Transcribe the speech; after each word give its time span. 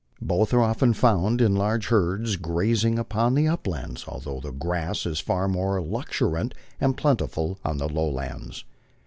Both 0.23 0.51
are 0.51 0.63
often 0.63 0.93
found 0.95 1.41
in 1.41 1.53
large 1.55 1.89
herds 1.89 2.35
grazing 2.35 2.97
upon 2.97 3.35
the 3.35 3.47
uplands, 3.47 4.05
al 4.07 4.19
though 4.19 4.39
the 4.39 4.49
grass 4.49 5.05
is 5.05 5.19
far 5.19 5.47
more 5.47 5.79
luxuriant 5.79 6.55
and 6.79 6.97
plentiful 6.97 7.59
on 7.63 7.77
the 7.77 7.87
lowlands. 7.87 8.63